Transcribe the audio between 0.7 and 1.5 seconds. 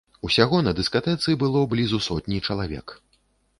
дыскатэцы